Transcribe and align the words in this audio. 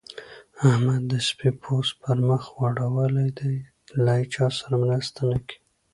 احمد 0.69 1.03
د 1.11 1.13
سپي 1.27 1.49
پوست 1.61 1.93
پر 2.01 2.17
مخ 2.27 2.43
غوړول 2.55 3.15
دی؛ 3.39 3.55
له 4.03 4.11
هيچا 4.19 4.45
سره 4.59 4.75
مرسته 4.83 5.19
نه 5.31 5.37
کوي. 5.45 5.57